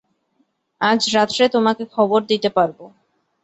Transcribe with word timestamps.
আজ 0.81 1.01
রাত্রে 1.15 1.43
তোমাকে 1.55 1.83
খবর 1.95 2.19
দিতে 2.31 2.49
পারব। 2.57 2.79